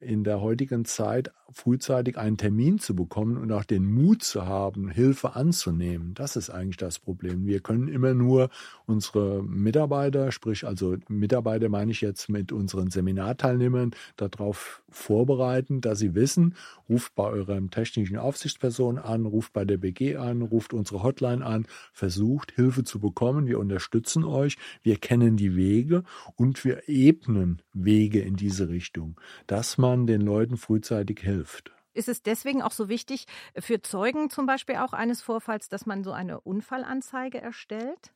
in 0.00 0.24
der 0.24 0.40
heutigen 0.40 0.84
Zeit 0.84 1.30
frühzeitig 1.54 2.18
einen 2.18 2.36
Termin 2.36 2.78
zu 2.78 2.94
bekommen 2.94 3.36
und 3.36 3.50
auch 3.52 3.64
den 3.64 3.86
Mut 3.86 4.22
zu 4.22 4.46
haben, 4.46 4.90
Hilfe 4.90 5.34
anzunehmen. 5.34 6.14
Das 6.14 6.36
ist 6.36 6.50
eigentlich 6.50 6.76
das 6.76 6.98
Problem. 6.98 7.46
Wir 7.46 7.60
können 7.60 7.88
immer 7.88 8.12
nur 8.12 8.50
unsere 8.86 9.42
Mitarbeiter, 9.42 10.32
sprich 10.32 10.66
also 10.66 10.96
Mitarbeiter 11.08 11.68
meine 11.68 11.92
ich 11.92 12.00
jetzt 12.00 12.28
mit 12.28 12.52
unseren 12.52 12.90
Seminarteilnehmern, 12.90 13.92
darauf 14.16 14.82
vorbereiten, 14.90 15.80
dass 15.80 15.98
sie 15.98 16.14
wissen, 16.14 16.54
ruft 16.88 17.14
bei 17.14 17.24
eurem 17.24 17.70
technischen 17.70 18.18
Aufsichtsperson 18.18 18.98
an, 18.98 19.26
ruft 19.26 19.52
bei 19.52 19.64
der 19.64 19.78
BG 19.78 20.16
an, 20.16 20.42
ruft 20.42 20.74
unsere 20.74 21.02
Hotline 21.02 21.44
an, 21.44 21.66
versucht 21.92 22.52
Hilfe 22.52 22.84
zu 22.84 22.98
bekommen 22.98 23.46
wir 23.46 23.58
unterstützen 23.60 24.24
euch, 24.24 24.56
wir 24.82 24.96
kennen 24.96 25.36
die 25.36 25.56
Wege 25.56 26.02
und 26.36 26.64
wir 26.64 26.88
ebnen 26.88 27.62
Wege 27.72 28.20
in 28.20 28.36
diese 28.36 28.68
Richtung, 28.68 29.20
dass 29.46 29.78
man 29.78 30.06
den 30.06 30.20
Leuten 30.20 30.56
frühzeitig 30.56 31.20
hilft. 31.20 31.43
Ist 31.92 32.08
es 32.08 32.22
deswegen 32.22 32.60
auch 32.60 32.72
so 32.72 32.88
wichtig 32.88 33.26
für 33.56 33.80
Zeugen 33.80 34.28
zum 34.28 34.46
Beispiel 34.46 34.76
auch 34.76 34.92
eines 34.92 35.22
Vorfalls, 35.22 35.68
dass 35.68 35.86
man 35.86 36.02
so 36.02 36.12
eine 36.12 36.40
Unfallanzeige 36.40 37.40
erstellt? 37.40 38.12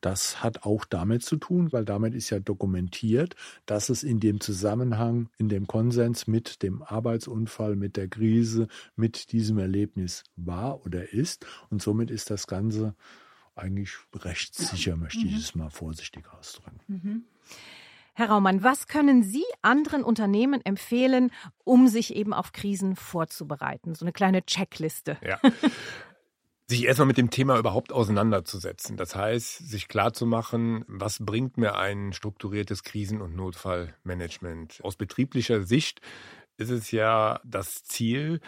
Das 0.00 0.42
hat 0.42 0.64
auch 0.64 0.84
damit 0.84 1.22
zu 1.22 1.36
tun, 1.36 1.72
weil 1.72 1.84
damit 1.84 2.14
ist 2.14 2.28
ja 2.28 2.38
dokumentiert, 2.38 3.36
dass 3.64 3.88
es 3.88 4.02
in 4.02 4.20
dem 4.20 4.40
Zusammenhang, 4.40 5.30
in 5.38 5.48
dem 5.48 5.66
Konsens 5.66 6.26
mit 6.26 6.62
dem 6.62 6.82
Arbeitsunfall, 6.82 7.74
mit 7.74 7.96
der 7.96 8.08
Krise, 8.08 8.68
mit 8.96 9.32
diesem 9.32 9.58
Erlebnis 9.58 10.24
war 10.36 10.84
oder 10.84 11.12
ist. 11.12 11.46
Und 11.70 11.80
somit 11.80 12.10
ist 12.10 12.30
das 12.30 12.46
Ganze 12.46 12.94
eigentlich 13.54 13.92
rechtssicher, 14.14 14.96
möchte 14.96 15.20
ich 15.20 15.32
mhm. 15.32 15.38
es 15.38 15.54
mal 15.54 15.70
vorsichtig 15.70 16.26
ausdrücken. 16.32 16.80
Mhm. 16.86 17.24
Herr 18.14 18.30
Raumann, 18.30 18.62
was 18.62 18.86
können 18.86 19.24
Sie 19.24 19.44
anderen 19.60 20.04
Unternehmen 20.04 20.64
empfehlen, 20.64 21.32
um 21.64 21.88
sich 21.88 22.14
eben 22.14 22.32
auf 22.32 22.52
Krisen 22.52 22.94
vorzubereiten? 22.94 23.94
So 23.94 24.04
eine 24.04 24.12
kleine 24.12 24.46
Checkliste. 24.46 25.18
Ja. 25.20 25.40
sich 26.68 26.84
erstmal 26.84 27.08
mit 27.08 27.18
dem 27.18 27.30
Thema 27.30 27.58
überhaupt 27.58 27.92
auseinanderzusetzen. 27.92 28.96
Das 28.96 29.16
heißt, 29.16 29.68
sich 29.68 29.88
klarzumachen, 29.88 30.84
was 30.86 31.18
bringt 31.20 31.56
mir 31.56 31.76
ein 31.76 32.12
strukturiertes 32.12 32.84
Krisen- 32.84 33.20
und 33.20 33.34
Notfallmanagement. 33.34 34.80
Aus 34.84 34.94
betrieblicher 34.94 35.64
Sicht 35.64 36.00
ist 36.56 36.70
es 36.70 36.92
ja 36.92 37.40
das 37.44 37.82
Ziel, 37.82 38.40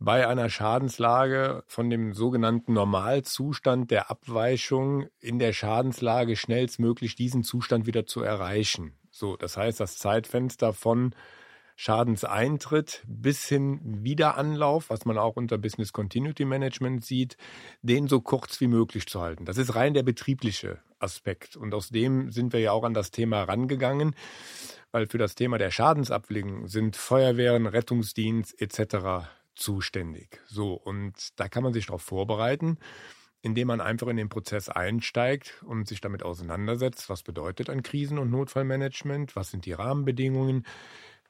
bei 0.00 0.26
einer 0.26 0.50
Schadenslage 0.50 1.62
von 1.66 1.88
dem 1.88 2.14
sogenannten 2.14 2.74
Normalzustand 2.74 3.92
der 3.92 4.10
Abweichung 4.10 5.06
in 5.20 5.38
der 5.38 5.52
Schadenslage 5.52 6.34
schnellstmöglich 6.34 7.14
diesen 7.14 7.44
Zustand 7.44 7.86
wieder 7.86 8.04
zu 8.04 8.20
erreichen. 8.20 8.98
So, 9.14 9.36
das 9.36 9.56
heißt, 9.56 9.78
das 9.78 9.96
Zeitfenster 9.96 10.72
von 10.72 11.14
Schadenseintritt 11.76 13.04
bis 13.06 13.46
hin 13.46 13.80
Wiederanlauf, 14.02 14.90
was 14.90 15.04
man 15.04 15.18
auch 15.18 15.36
unter 15.36 15.56
Business 15.56 15.92
Continuity 15.92 16.44
Management 16.44 17.04
sieht, 17.04 17.36
den 17.82 18.08
so 18.08 18.20
kurz 18.20 18.60
wie 18.60 18.66
möglich 18.66 19.06
zu 19.06 19.20
halten. 19.20 19.44
Das 19.44 19.56
ist 19.56 19.76
rein 19.76 19.94
der 19.94 20.02
betriebliche 20.02 20.80
Aspekt. 20.98 21.56
Und 21.56 21.74
aus 21.74 21.90
dem 21.90 22.32
sind 22.32 22.52
wir 22.52 22.58
ja 22.58 22.72
auch 22.72 22.82
an 22.82 22.92
das 22.92 23.12
Thema 23.12 23.44
rangegangen, 23.44 24.16
weil 24.90 25.06
für 25.06 25.18
das 25.18 25.36
Thema 25.36 25.58
der 25.58 25.70
Schadensabwägung 25.70 26.66
sind 26.66 26.96
Feuerwehren, 26.96 27.66
Rettungsdienst 27.66 28.60
etc. 28.60 29.28
zuständig. 29.54 30.40
So, 30.46 30.72
und 30.74 31.38
da 31.38 31.48
kann 31.48 31.62
man 31.62 31.72
sich 31.72 31.86
darauf 31.86 32.02
vorbereiten 32.02 32.78
indem 33.44 33.68
man 33.68 33.80
einfach 33.80 34.08
in 34.08 34.16
den 34.16 34.30
Prozess 34.30 34.70
einsteigt 34.70 35.62
und 35.66 35.86
sich 35.86 36.00
damit 36.00 36.22
auseinandersetzt, 36.22 37.10
was 37.10 37.22
bedeutet 37.22 37.68
ein 37.68 37.82
Krisen- 37.82 38.18
und 38.18 38.30
Notfallmanagement, 38.30 39.36
was 39.36 39.50
sind 39.50 39.66
die 39.66 39.72
Rahmenbedingungen, 39.72 40.64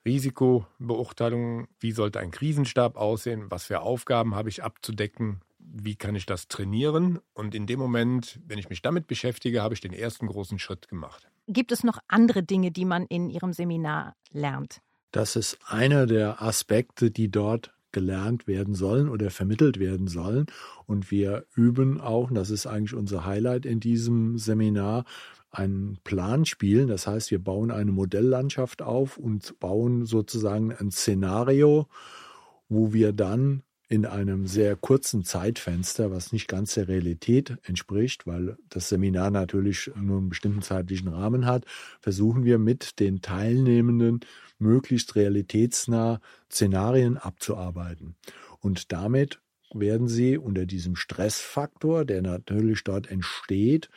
Risikobeurteilung, 0.05 1.67
wie 1.81 1.93
sollte 1.93 2.21
ein 2.21 2.31
Krisenstab 2.31 2.97
aussehen, 2.97 3.51
was 3.51 3.65
für 3.65 3.81
Aufgaben 3.81 4.37
habe 4.37 4.49
ich 4.49 4.63
abzudecken, 4.63 5.41
wie 5.59 5.97
kann 5.97 6.15
ich 6.15 6.25
das 6.25 6.47
trainieren. 6.47 7.19
Und 7.33 7.55
in 7.55 7.67
dem 7.67 7.81
Moment, 7.81 8.39
wenn 8.47 8.59
ich 8.59 8.69
mich 8.69 8.81
damit 8.81 9.09
beschäftige, 9.09 9.63
habe 9.63 9.75
ich 9.75 9.81
den 9.81 9.93
ersten 9.93 10.29
großen 10.29 10.59
Schritt 10.61 10.87
gemacht. 10.87 11.29
Gibt 11.49 11.73
es 11.73 11.83
noch 11.83 11.99
andere 12.07 12.45
Dinge, 12.45 12.71
die 12.71 12.85
man 12.85 13.07
in 13.07 13.29
Ihrem 13.29 13.53
Seminar 13.53 14.15
lernt? 14.31 14.81
Das 15.11 15.37
ist 15.37 15.59
einer 15.67 16.07
der 16.07 16.43
Aspekte, 16.43 17.11
die 17.11 17.31
dort 17.31 17.74
gelernt 17.95 18.47
werden 18.47 18.75
sollen 18.75 19.09
oder 19.09 19.31
vermittelt 19.31 19.79
werden 19.79 20.09
sollen. 20.09 20.45
Und 20.85 21.11
wir 21.11 21.47
üben 21.55 21.99
auch, 22.01 22.29
und 22.29 22.35
das 22.35 22.51
ist 22.51 22.67
eigentlich 22.67 22.95
unser 22.95 23.25
Highlight 23.25 23.65
in 23.65 23.81
diesem 23.81 24.37
Seminar, 24.37 25.05
einen 25.51 25.99
Plan 26.05 26.45
spielen. 26.45 26.89
Das 26.89 27.07
heißt, 27.07 27.31
wir 27.31 27.43
bauen 27.43 27.71
eine 27.71 27.93
Modelllandschaft 27.93 28.83
auf 28.83 29.17
und 29.17 29.59
bauen 29.61 30.05
sozusagen 30.05 30.73
ein 30.73 30.91
Szenario, 30.91 31.87
wo 32.69 32.93
wir 32.93 33.13
dann 33.13 33.63
in 33.89 34.07
einem 34.07 34.47
sehr 34.47 34.77
kurzen 34.77 35.25
Zeitfenster, 35.25 36.11
was 36.11 36.33
nicht 36.33 36.49
ganz 36.49 36.75
der 36.75 36.89
Realität 36.89 37.57
entspricht, 37.63 38.27
weil 38.27 38.57
das 38.69 38.89
Seminar 38.89 39.31
natürlich 39.31 39.91
nur 39.95 40.19
einen 40.19 40.31
bestimmten 40.31 40.63
zeitlichen 40.63 41.09
Rahmen 41.09 41.47
hat, 41.47 41.65
versuchen 42.01 42.45
wir 42.45 42.59
mit 42.59 42.99
den 42.99 43.21
Teilnehmenden 43.21 44.21
möglichst 44.65 45.15
realitätsnah 45.15 46.21
Szenarien 46.51 47.17
abzuarbeiten. 47.17 48.17
Und 48.59 48.91
damit 48.91 49.41
werden 49.73 50.09
sie 50.09 50.39
unter 50.39 50.67
diesem 50.67 50.97
Stressfaktor, 50.97 52.05
der 52.05 52.23
natürlich 52.23 52.83
dort 52.83 53.11
entsteht, 53.11 53.91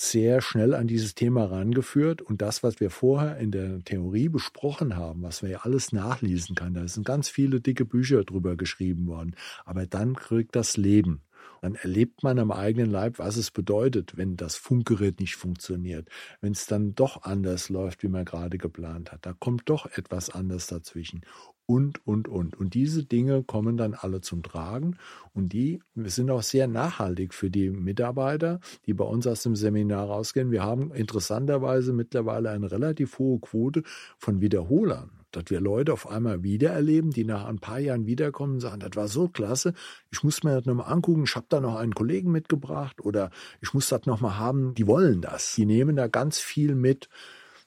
sehr 0.00 0.40
schnell 0.40 0.74
an 0.74 0.86
dieses 0.86 1.16
Thema 1.16 1.46
rangeführt 1.46 2.22
und 2.22 2.40
das, 2.40 2.62
was 2.62 2.78
wir 2.78 2.88
vorher 2.88 3.38
in 3.38 3.50
der 3.50 3.82
Theorie 3.82 4.28
besprochen 4.28 4.94
haben, 4.94 5.22
was 5.22 5.42
wir 5.42 5.50
ja 5.50 5.58
alles 5.62 5.90
nachlesen 5.90 6.54
kann, 6.54 6.72
da 6.72 6.86
sind 6.86 7.04
ganz 7.04 7.28
viele 7.28 7.60
dicke 7.60 7.84
Bücher 7.84 8.22
drüber 8.22 8.54
geschrieben 8.54 9.08
worden, 9.08 9.34
aber 9.64 9.86
dann 9.86 10.14
kriegt 10.14 10.54
das 10.54 10.76
Leben. 10.76 11.22
Dann 11.62 11.74
erlebt 11.74 12.22
man 12.22 12.38
am 12.38 12.50
eigenen 12.50 12.90
Leib, 12.90 13.18
was 13.18 13.36
es 13.36 13.50
bedeutet, 13.50 14.16
wenn 14.16 14.36
das 14.36 14.56
Funkgerät 14.56 15.20
nicht 15.20 15.36
funktioniert, 15.36 16.08
wenn 16.40 16.52
es 16.52 16.66
dann 16.66 16.94
doch 16.94 17.22
anders 17.22 17.68
läuft, 17.68 18.02
wie 18.02 18.08
man 18.08 18.24
gerade 18.24 18.58
geplant 18.58 19.12
hat. 19.12 19.26
Da 19.26 19.32
kommt 19.32 19.68
doch 19.68 19.86
etwas 19.86 20.30
anders 20.30 20.66
dazwischen 20.66 21.22
und, 21.66 22.06
und, 22.06 22.28
und. 22.28 22.56
Und 22.56 22.72
diese 22.72 23.04
Dinge 23.04 23.42
kommen 23.42 23.76
dann 23.76 23.92
alle 23.92 24.22
zum 24.22 24.42
Tragen 24.42 24.96
und 25.34 25.52
die 25.52 25.82
sind 25.94 26.30
auch 26.30 26.42
sehr 26.42 26.66
nachhaltig 26.66 27.34
für 27.34 27.50
die 27.50 27.68
Mitarbeiter, 27.68 28.60
die 28.86 28.94
bei 28.94 29.04
uns 29.04 29.26
aus 29.26 29.42
dem 29.42 29.54
Seminar 29.54 30.06
rausgehen. 30.06 30.50
Wir 30.50 30.62
haben 30.62 30.92
interessanterweise 30.92 31.92
mittlerweile 31.92 32.50
eine 32.50 32.70
relativ 32.70 33.18
hohe 33.18 33.38
Quote 33.40 33.82
von 34.16 34.40
Wiederholern 34.40 35.17
dass 35.32 35.44
wir 35.48 35.60
Leute 35.60 35.92
auf 35.92 36.08
einmal 36.08 36.42
wiedererleben, 36.42 37.10
die 37.10 37.24
nach 37.24 37.44
ein 37.44 37.58
paar 37.58 37.78
Jahren 37.78 38.06
wiederkommen 38.06 38.54
und 38.54 38.60
sagen, 38.60 38.80
das 38.80 38.90
war 38.94 39.08
so 39.08 39.28
klasse, 39.28 39.74
ich 40.10 40.22
muss 40.22 40.42
mir 40.42 40.56
das 40.56 40.66
nochmal 40.66 40.92
angucken, 40.92 41.24
ich 41.24 41.36
habe 41.36 41.46
da 41.48 41.60
noch 41.60 41.76
einen 41.76 41.94
Kollegen 41.94 42.30
mitgebracht 42.30 43.00
oder 43.00 43.30
ich 43.60 43.74
muss 43.74 43.88
das 43.88 44.06
nochmal 44.06 44.38
haben, 44.38 44.74
die 44.74 44.86
wollen 44.86 45.20
das. 45.20 45.54
Die 45.54 45.66
nehmen 45.66 45.96
da 45.96 46.08
ganz 46.08 46.38
viel 46.38 46.74
mit, 46.74 47.08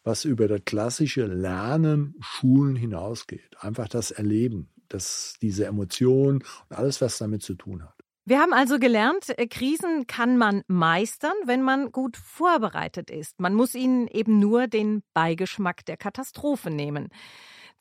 was 0.03 0.25
über 0.25 0.47
das 0.47 0.61
klassische 0.65 1.25
Lernen, 1.25 2.15
Schulen 2.19 2.75
hinausgeht. 2.75 3.57
Einfach 3.59 3.87
das 3.87 4.11
Erleben, 4.11 4.69
das, 4.87 5.35
diese 5.41 5.65
Emotionen 5.65 6.43
und 6.69 6.77
alles, 6.77 7.01
was 7.01 7.17
damit 7.17 7.43
zu 7.43 7.53
tun 7.53 7.83
hat. 7.83 8.01
Wir 8.23 8.39
haben 8.39 8.53
also 8.53 8.77
gelernt, 8.77 9.29
äh, 9.37 9.47
Krisen 9.47 10.05
kann 10.05 10.37
man 10.37 10.61
meistern, 10.67 11.33
wenn 11.45 11.63
man 11.63 11.91
gut 11.91 12.17
vorbereitet 12.17 13.09
ist. 13.09 13.39
Man 13.39 13.55
muss 13.55 13.73
ihnen 13.73 14.07
eben 14.07 14.39
nur 14.39 14.67
den 14.67 15.01
Beigeschmack 15.13 15.85
der 15.85 15.97
Katastrophe 15.97 16.69
nehmen. 16.69 17.09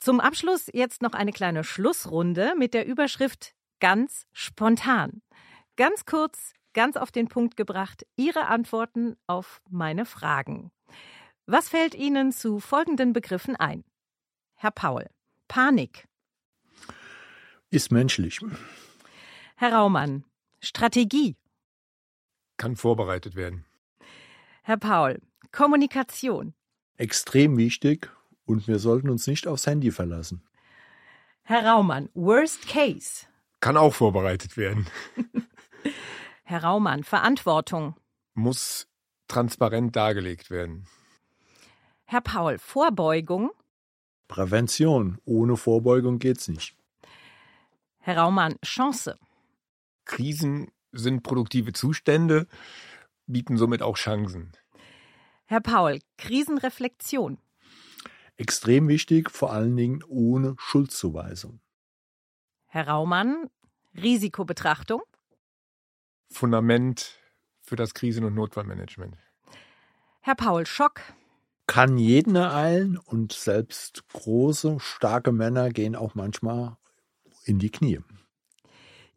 Zum 0.01 0.19
Abschluss 0.19 0.67
jetzt 0.73 1.03
noch 1.03 1.13
eine 1.13 1.31
kleine 1.31 1.63
Schlussrunde 1.63 2.55
mit 2.57 2.73
der 2.73 2.87
Überschrift 2.87 3.53
ganz 3.79 4.25
spontan. 4.33 5.21
Ganz 5.75 6.07
kurz, 6.07 6.53
ganz 6.73 6.97
auf 6.97 7.11
den 7.11 7.27
Punkt 7.27 7.55
gebracht, 7.55 8.07
Ihre 8.15 8.47
Antworten 8.47 9.15
auf 9.27 9.61
meine 9.69 10.05
Fragen. 10.07 10.71
Was 11.45 11.69
fällt 11.69 11.93
Ihnen 11.93 12.31
zu 12.31 12.59
folgenden 12.59 13.13
Begriffen 13.13 13.55
ein? 13.55 13.83
Herr 14.55 14.71
Paul, 14.71 15.05
Panik. 15.47 16.07
Ist 17.69 17.91
menschlich. 17.91 18.39
Herr 19.55 19.73
Raumann, 19.73 20.23
Strategie. 20.61 21.37
Kann 22.57 22.75
vorbereitet 22.75 23.35
werden. 23.35 23.65
Herr 24.63 24.77
Paul, 24.77 25.21
Kommunikation. 25.51 26.55
Extrem 26.97 27.55
wichtig 27.57 28.11
und 28.51 28.67
wir 28.67 28.79
sollten 28.79 29.09
uns 29.09 29.25
nicht 29.27 29.47
aufs 29.47 29.65
Handy 29.65 29.91
verlassen. 29.91 30.43
Herr 31.43 31.65
Raumann, 31.65 32.09
Worst 32.13 32.67
Case. 32.67 33.25
Kann 33.59 33.77
auch 33.77 33.93
vorbereitet 33.93 34.57
werden. 34.57 34.87
Herr 36.43 36.63
Raumann, 36.63 37.03
Verantwortung. 37.03 37.95
Muss 38.33 38.87
transparent 39.27 39.95
dargelegt 39.95 40.51
werden. 40.51 40.85
Herr 42.05 42.21
Paul, 42.21 42.57
Vorbeugung. 42.57 43.51
Prävention. 44.27 45.17
Ohne 45.25 45.57
Vorbeugung 45.57 46.19
geht's 46.19 46.47
nicht. 46.47 46.75
Herr 47.99 48.17
Raumann, 48.17 48.55
Chance. 48.63 49.17
Krisen 50.05 50.71
sind 50.91 51.23
produktive 51.23 51.73
Zustände, 51.73 52.47
bieten 53.27 53.57
somit 53.57 53.81
auch 53.81 53.95
Chancen. 53.95 54.51
Herr 55.45 55.61
Paul, 55.61 55.99
Krisenreflexion. 56.17 57.37
Extrem 58.37 58.87
wichtig, 58.87 59.29
vor 59.29 59.51
allen 59.53 59.75
Dingen 59.75 60.03
ohne 60.07 60.55
Schuldzuweisung. 60.57 61.59
Herr 62.65 62.87
Raumann, 62.87 63.49
Risikobetrachtung. 63.95 65.01
Fundament 66.29 67.19
für 67.61 67.75
das 67.75 67.93
Krisen- 67.93 68.23
und 68.23 68.33
Notfallmanagement. 68.33 69.17
Herr 70.21 70.35
Paul, 70.35 70.65
Schock 70.65 71.01
kann 71.71 71.97
jeden 71.97 72.35
ereilen 72.35 72.97
und 72.97 73.31
selbst 73.31 74.05
große, 74.09 74.81
starke 74.81 75.31
Männer 75.31 75.69
gehen 75.69 75.95
auch 75.95 76.15
manchmal 76.15 76.75
in 77.45 77.59
die 77.59 77.69
Knie. 77.69 78.01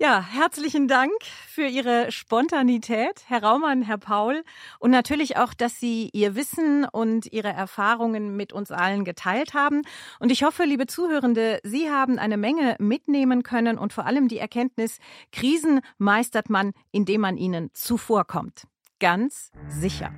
Ja, 0.00 0.20
herzlichen 0.20 0.88
Dank 0.88 1.12
für 1.46 1.66
Ihre 1.66 2.10
Spontanität, 2.10 3.22
Herr 3.28 3.44
Raumann, 3.44 3.82
Herr 3.82 3.96
Paul, 3.96 4.42
und 4.80 4.90
natürlich 4.90 5.36
auch, 5.36 5.54
dass 5.54 5.78
Sie 5.78 6.10
Ihr 6.12 6.34
Wissen 6.34 6.84
und 6.84 7.32
Ihre 7.32 7.52
Erfahrungen 7.52 8.34
mit 8.34 8.52
uns 8.52 8.72
allen 8.72 9.04
geteilt 9.04 9.54
haben. 9.54 9.82
Und 10.18 10.32
ich 10.32 10.42
hoffe, 10.42 10.64
liebe 10.64 10.88
Zuhörende, 10.88 11.60
Sie 11.62 11.90
haben 11.90 12.18
eine 12.18 12.36
Menge 12.36 12.74
mitnehmen 12.80 13.44
können 13.44 13.78
und 13.78 13.92
vor 13.92 14.04
allem 14.04 14.26
die 14.26 14.38
Erkenntnis, 14.38 14.98
Krisen 15.30 15.80
meistert 15.96 16.50
man, 16.50 16.72
indem 16.90 17.20
man 17.20 17.36
ihnen 17.36 17.70
zuvorkommt. 17.72 18.66
Ganz 18.98 19.52
sicher. 19.68 20.12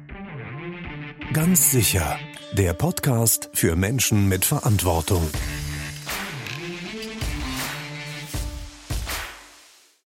Ganz 1.34 1.70
sicher. 1.70 2.18
Der 2.52 2.72
Podcast 2.72 3.50
für 3.52 3.76
Menschen 3.76 4.26
mit 4.26 4.46
Verantwortung. 4.46 5.28